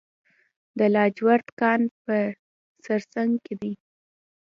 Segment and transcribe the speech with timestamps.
[0.77, 2.15] د لاجورد کان په
[2.83, 3.73] سرسنګ کې دی